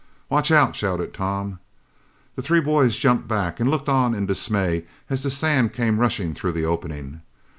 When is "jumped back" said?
2.97-3.59